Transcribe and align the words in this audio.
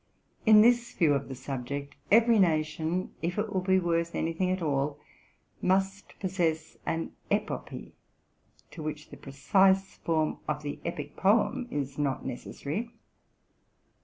In 0.47 0.61
this 0.61 0.93
view 0.93 1.13
of 1.13 1.27
the 1.27 1.35
subject, 1.35 1.93
every 2.09 2.39
nation, 2.39 3.11
if 3.21 3.37
it 3.37 3.53
would 3.53 3.65
be 3.65 3.77
worth 3.79 4.15
any 4.15 4.33
thing 4.33 4.49
at 4.49 4.63
all, 4.63 4.97
must 5.61 6.19
possess 6.19 6.75
an 6.87 7.11
epopee, 7.29 7.93
to 8.71 8.81
which 8.81 9.11
the 9.11 9.17
precise 9.17 9.97
form 9.97 10.39
of 10.47 10.63
the 10.63 10.79
epic 10.83 11.15
poem 11.15 11.67
is 11.69 11.99
not 11.99 12.25
necessary. 12.25 12.95